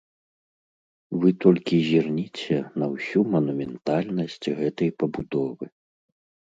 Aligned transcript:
Вы 1.23 1.29
толькі 1.45 1.75
зірніце 1.89 2.57
на 2.83 2.91
ўсю 2.95 3.19
манументальнасць 3.35 4.43
гэтай 4.63 4.89
пабудовы. 5.05 5.65